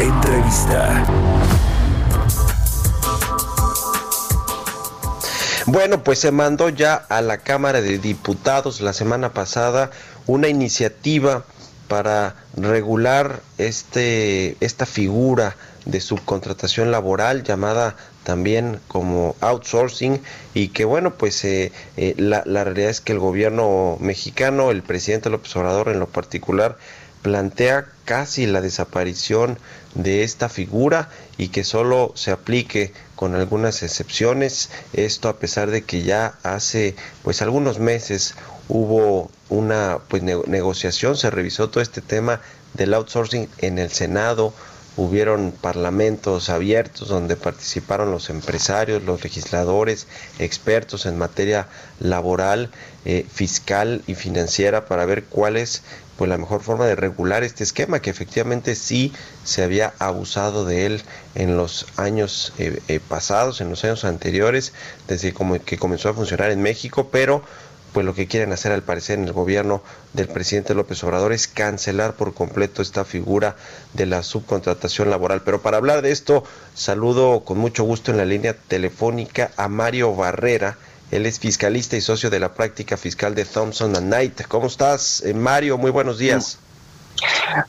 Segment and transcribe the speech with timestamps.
[0.00, 1.04] Entrevista.
[5.66, 9.90] Bueno, pues se mandó ya a la Cámara de Diputados la semana pasada
[10.26, 11.44] una iniciativa
[11.88, 20.20] para regular este esta figura de subcontratación laboral llamada también como outsourcing
[20.54, 24.82] y que bueno pues eh, eh, la, la realidad es que el gobierno mexicano el
[24.82, 26.76] presidente López Obrador en lo particular
[27.22, 29.58] plantea casi la desaparición
[29.94, 34.70] de esta figura y que solo se aplique con algunas excepciones.
[34.92, 38.34] Esto a pesar de que ya hace pues algunos meses
[38.68, 42.40] hubo una pues ne- negociación se revisó todo este tema
[42.74, 44.52] del outsourcing en el Senado.
[44.96, 50.08] Hubieron parlamentos abiertos donde participaron los empresarios, los legisladores,
[50.40, 51.68] expertos en materia
[52.00, 52.70] laboral,
[53.04, 55.82] eh, fiscal y financiera para ver cuál es
[56.18, 59.12] pues la mejor forma de regular este esquema que efectivamente sí
[59.44, 61.02] se había abusado de él
[61.36, 64.72] en los años eh, eh, pasados, en los años anteriores,
[65.06, 67.42] desde como que comenzó a funcionar en México, pero
[67.92, 69.82] pues lo que quieren hacer al parecer en el gobierno
[70.12, 73.56] del presidente López Obrador es cancelar por completo esta figura
[73.94, 75.42] de la subcontratación laboral.
[75.42, 80.14] Pero para hablar de esto, saludo con mucho gusto en la línea telefónica a Mario
[80.14, 80.76] Barrera.
[81.10, 84.42] Él es fiscalista y socio de la práctica fiscal de Thompson and Knight.
[84.46, 85.78] ¿Cómo estás, eh, Mario?
[85.78, 86.58] Muy buenos días.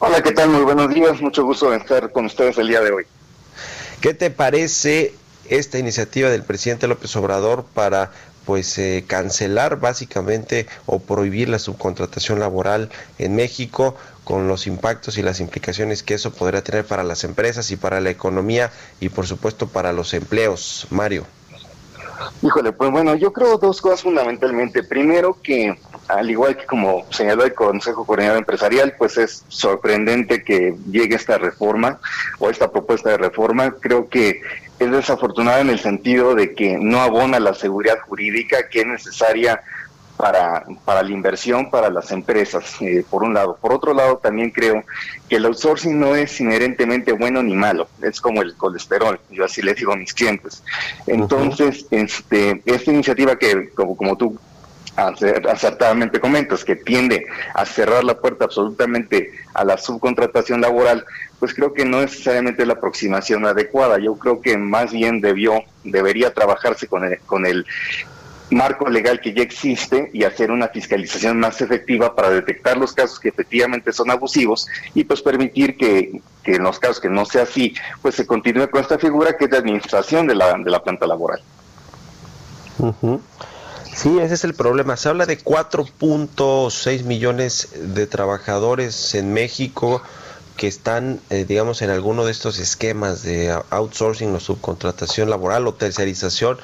[0.00, 0.50] Hola, ¿qué tal?
[0.50, 1.20] Muy buenos días.
[1.20, 3.06] Mucho gusto de estar con ustedes el día de hoy.
[4.00, 5.14] ¿Qué te parece
[5.48, 8.10] esta iniciativa del presidente López Obrador para
[8.44, 12.88] pues eh, cancelar básicamente o prohibir la subcontratación laboral
[13.18, 13.94] en México
[14.24, 18.00] con los impactos y las implicaciones que eso podría tener para las empresas y para
[18.00, 20.86] la economía y por supuesto para los empleos.
[20.90, 21.26] Mario.
[22.42, 24.82] Híjole, pues bueno, yo creo dos cosas fundamentalmente.
[24.82, 30.76] Primero que, al igual que como señaló el Consejo Coordinador Empresarial, pues es sorprendente que
[30.90, 32.00] llegue esta reforma
[32.38, 33.74] o esta propuesta de reforma.
[33.80, 34.40] Creo que
[34.78, 39.62] es desafortunada en el sentido de que no abona la seguridad jurídica que es necesaria
[40.18, 43.56] para, para la inversión para las empresas, eh, por un lado.
[43.58, 44.82] Por otro lado, también creo
[45.28, 49.62] que el outsourcing no es inherentemente bueno ni malo, es como el colesterol, yo así
[49.62, 50.62] le digo a mis clientes.
[51.06, 54.36] Entonces, este, esta iniciativa que, como, como tú
[54.96, 57.24] acer- acertadamente comentas, que tiende
[57.54, 61.04] a cerrar la puerta absolutamente a la subcontratación laboral,
[61.38, 63.98] pues creo que no necesariamente es la aproximación adecuada.
[64.00, 67.64] Yo creo que más bien debió, debería trabajarse con el, con el
[68.50, 73.20] marco legal que ya existe y hacer una fiscalización más efectiva para detectar los casos
[73.20, 77.74] que efectivamente son abusivos y pues permitir que, en los casos que no sea así,
[78.00, 81.06] pues se continúe con esta figura que es de administración de la, de la planta
[81.06, 81.42] laboral.
[83.94, 84.96] Sí, ese es el problema.
[84.96, 90.02] Se habla de 4.6 millones de trabajadores en México
[90.56, 95.74] que están, eh, digamos, en alguno de estos esquemas de outsourcing o subcontratación laboral o
[95.74, 96.58] tercerización,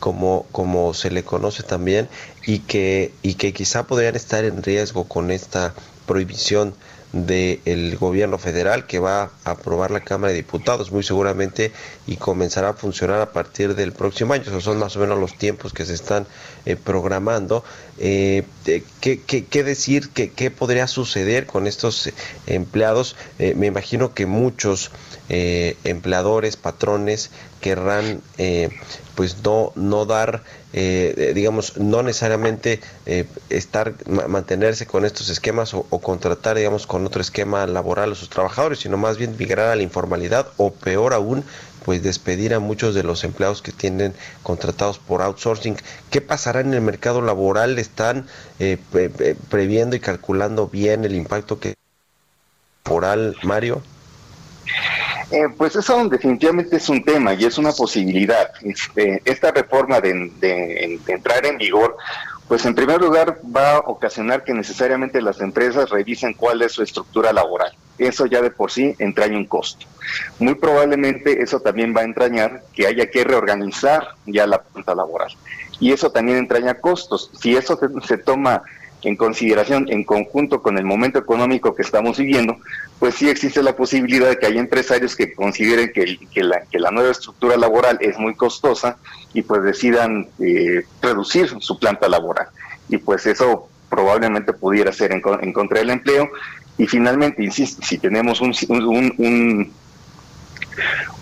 [0.00, 2.08] como, como se le conoce también,
[2.46, 5.74] y que, y que quizá podrían estar en riesgo con esta
[6.06, 6.74] prohibición
[7.14, 11.70] del gobierno federal que va a aprobar la Cámara de Diputados muy seguramente
[12.08, 14.42] y comenzará a funcionar a partir del próximo año.
[14.42, 16.26] Esos son más o menos los tiempos que se están
[16.66, 17.62] eh, programando.
[17.98, 20.10] Eh, ¿qué, qué, qué decir?
[20.12, 22.14] ¿Qué, ¿Qué podría suceder con estos eh,
[22.46, 23.14] empleados?
[23.38, 24.90] Me imagino que muchos
[25.28, 27.30] eh, empleadores, patrones
[27.60, 28.68] querrán eh,
[29.14, 30.42] pues no, no dar
[30.72, 36.56] eh, eh, digamos, no necesariamente eh, estar, ma- mantenerse con estos esquemas o, o contratar,
[36.56, 40.48] digamos, con otro esquema laboral a sus trabajadores, sino más bien migrar a la informalidad
[40.56, 41.44] o peor aún,
[41.84, 45.76] pues despedir a muchos de los empleados que tienen contratados por outsourcing.
[46.10, 47.78] ¿Qué pasará en el mercado laboral?
[47.78, 48.26] ¿Están
[48.58, 51.74] eh, pre- previendo y calculando bien el impacto que
[52.86, 53.82] laboral, Mario?
[55.30, 58.50] Eh, pues eso definitivamente es un tema y es una posibilidad.
[58.62, 61.96] Este, esta reforma de, entrar en vigor,
[62.48, 66.82] pues en primer lugar va a ocasionar que necesariamente las empresas revisen cuál es su
[66.82, 67.72] estructura laboral.
[67.98, 69.86] Eso ya de por sí entraña un costo.
[70.38, 75.32] Muy probablemente eso también va a entrañar que haya que reorganizar ya la planta laboral.
[75.80, 77.30] Y eso también entraña costos.
[77.40, 78.62] Si eso se toma
[79.04, 82.58] en consideración en conjunto con el momento económico que estamos viviendo,
[82.98, 87.56] pues sí existe la posibilidad de que haya empresarios que consideren que, la, nueva estructura
[87.56, 88.96] laboral es muy costosa
[89.32, 92.48] y pues decidan eh, reducir su planta laboral.
[92.88, 95.20] Y pues eso probablemente pudiera ser en,
[95.52, 96.30] contra del empleo.
[96.78, 98.54] Y finalmente, insisto, si tenemos un,
[99.18, 99.72] un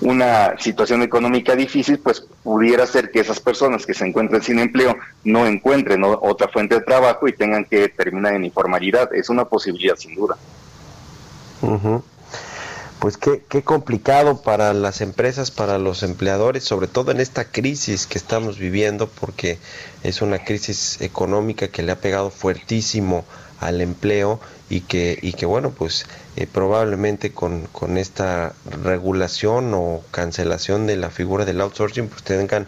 [0.00, 4.96] una situación económica difícil, pues pudiera ser que esas personas que se encuentren sin empleo
[5.24, 9.12] no encuentren otra fuente de trabajo y tengan que terminar en informalidad.
[9.14, 10.36] Es una posibilidad sin duda.
[13.00, 18.06] Pues qué, qué complicado para las empresas, para los empleadores, sobre todo en esta crisis
[18.06, 19.58] que estamos viviendo, porque
[20.02, 23.24] es una crisis económica que le ha pegado fuertísimo
[23.60, 26.06] al empleo y que, y que bueno, pues
[26.36, 28.52] eh, probablemente con, con, esta
[28.82, 32.66] regulación o cancelación de la figura del outsourcing, pues tengan,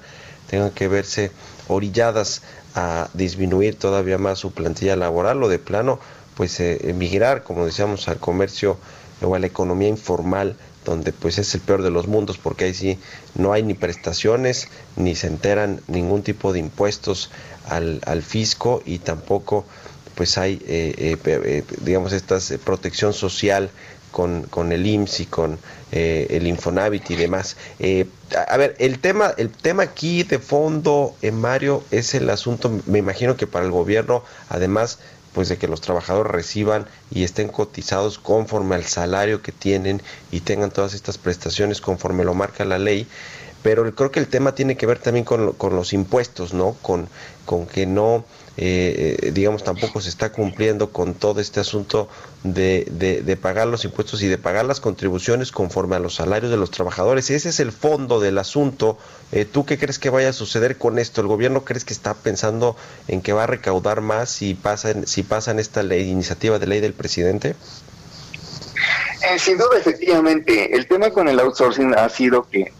[0.49, 1.31] tengan que verse
[1.69, 2.43] orilladas
[2.75, 5.99] a disminuir todavía más su plantilla laboral o de plano,
[6.41, 8.79] pues eh, emigrar, como decíamos, al comercio
[9.21, 10.57] o a la economía informal
[10.87, 12.99] donde pues es el peor de los mundos porque ahí sí
[13.35, 17.31] no hay ni prestaciones ni se enteran ningún tipo de impuestos
[17.69, 19.67] al, al fisco y tampoco
[20.15, 23.71] pues hay, eh, eh, eh, digamos, esta protección social
[24.11, 25.59] con, con, el IMSS y con
[25.93, 27.57] el Infonavit y demás.
[28.49, 33.37] a, ver, el tema, el tema aquí de fondo, Mario, es el asunto, me imagino
[33.37, 34.99] que para el gobierno, además,
[35.35, 40.41] pues de que los trabajadores reciban y estén cotizados conforme al salario que tienen y
[40.41, 43.06] tengan todas estas prestaciones conforme lo marca la ley,
[43.62, 46.77] pero creo que el tema tiene que ver también con, con los impuestos, ¿no?
[46.83, 47.09] Con,
[47.45, 48.25] con que no
[48.62, 52.09] eh, eh, digamos, tampoco se está cumpliendo con todo este asunto
[52.43, 52.87] de,
[53.25, 56.71] de, pagar los impuestos y de pagar las contribuciones conforme a los salarios de los
[56.71, 57.31] trabajadores.
[57.31, 58.99] Ese es el fondo del asunto.
[59.33, 61.23] Eh, ¿Tú qué crees que vaya a suceder con esto?
[61.23, 62.77] ¿El gobierno crees que está pensando
[63.09, 66.81] en que va a recaudar más si pasan, si pasan esta ley, iniciativa de ley
[66.81, 67.56] del presidente?
[69.22, 72.72] Eh, sin duda, efectivamente, el tema con el outsourcing ha sido que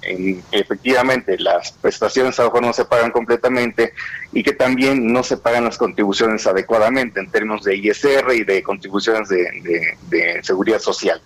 [0.53, 3.93] efectivamente las prestaciones a lo mejor no se pagan completamente
[4.33, 8.63] y que también no se pagan las contribuciones adecuadamente en términos de ISR y de
[8.63, 11.21] contribuciones de, seguridad social.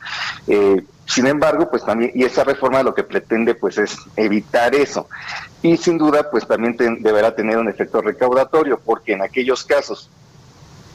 [0.48, 5.08] Eh, sin embargo, pues también, y esa reforma lo que pretende pues es evitar eso.
[5.62, 10.10] Y sin duda, pues también deberá tener un efecto recaudatorio, porque en aquellos casos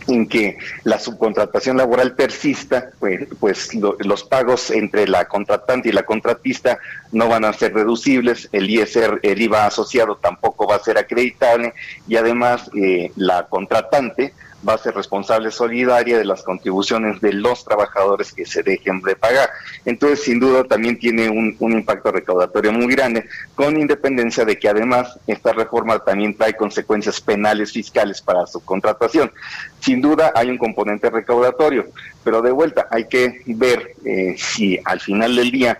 [0.10, 6.04] en que la subcontratación laboral persista, pues, pues los pagos entre la contratante y la
[6.04, 6.80] contratista
[7.12, 11.74] no van a ser reducibles, el ISR, el IVA asociado tampoco va a ser acreditable
[12.08, 14.34] y además eh, la contratante
[14.68, 19.16] va a ser responsable solidaria de las contribuciones de los trabajadores que se dejen de
[19.16, 19.50] pagar.
[19.86, 23.26] Entonces, sin duda, también tiene un, impacto recaudatorio muy grande,
[23.56, 29.32] con independencia de que además esta reforma también trae consecuencias penales fiscales para su contratación.
[29.80, 31.88] Sin duda, hay un componente recaudatorio,
[32.24, 35.80] pero de vuelta hay que ver eh, si al final del día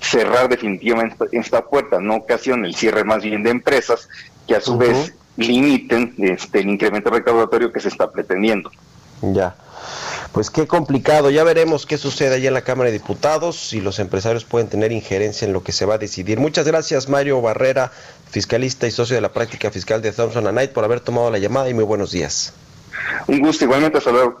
[0.00, 4.08] cerrar definitivamente esta puerta no ocasiona el cierre más bien de empresas
[4.46, 8.70] que a su vez limiten este, el incremento recaudatorio que se está pretendiendo.
[9.22, 9.56] Ya.
[10.32, 13.98] Pues qué complicado, ya veremos qué sucede allá en la Cámara de Diputados, si los
[13.98, 16.38] empresarios pueden tener injerencia en lo que se va a decidir.
[16.38, 17.90] Muchas gracias Mario Barrera,
[18.30, 21.70] fiscalista y socio de la práctica fiscal de Thompson Knight, por haber tomado la llamada
[21.70, 22.52] y muy buenos días.
[23.26, 24.40] Un gusto, igualmente, hasta luego.